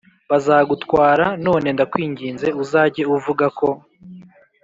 [0.29, 3.67] bazagutwara None ndakwinginze uzajye uvuga ko